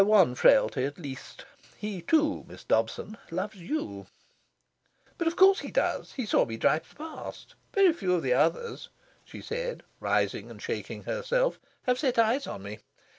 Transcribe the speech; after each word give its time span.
"One 0.03 0.33
frailty, 0.33 0.83
at 0.85 0.97
least: 0.97 1.45
he, 1.77 2.01
too, 2.01 2.43
Miss 2.47 2.63
Dobson, 2.63 3.19
loves 3.29 3.57
you." 3.57 4.07
"But 5.19 5.27
of 5.27 5.35
course 5.35 5.59
he 5.59 5.69
does. 5.69 6.13
He 6.13 6.25
saw 6.25 6.43
me 6.43 6.57
drive 6.57 6.95
past. 6.97 7.53
Very 7.71 7.93
few 7.93 8.15
of 8.15 8.23
the 8.23 8.33
others," 8.33 8.89
she 9.23 9.41
said, 9.41 9.83
rising 9.99 10.49
and 10.49 10.59
shaking 10.59 11.03
herself, 11.03 11.59
"have 11.83 11.99
set 11.99 12.17
eyes 12.17 12.47
on 12.47 12.63
me. 12.63 12.79